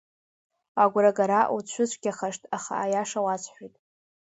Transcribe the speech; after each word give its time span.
Агәрагара 0.83 1.41
уцәыцәгьахашт, 1.55 2.43
аха 2.57 2.73
аиаша 2.83 3.19
уасҳәоит. 3.25 3.75